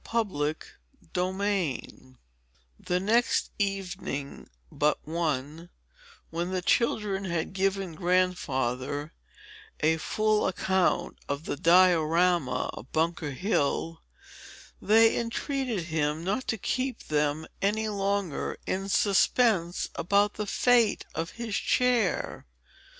Chapter 0.11 0.55
VIII 1.15 2.15
The 2.79 2.99
next 2.99 3.51
evening 3.59 4.49
but 4.71 4.97
one, 5.07 5.69
when 6.31 6.49
the 6.49 6.63
children 6.63 7.25
had 7.25 7.53
given 7.53 7.93
Grandfather 7.93 9.13
a 9.79 9.97
full 9.97 10.47
account 10.47 11.19
of 11.29 11.45
the 11.45 11.55
Diorama 11.55 12.71
of 12.73 12.91
Bunker 12.91 13.29
Hill, 13.29 14.01
they 14.81 15.15
entreated 15.19 15.83
him 15.83 16.23
not 16.23 16.47
to 16.47 16.57
keep 16.57 17.03
them 17.03 17.45
any 17.61 17.87
longer 17.87 18.57
in 18.65 18.89
suspense 18.89 19.87
about 19.93 20.33
the 20.33 20.47
fate 20.47 21.05
of 21.13 21.29
his 21.37 21.55
chair. 21.55 22.47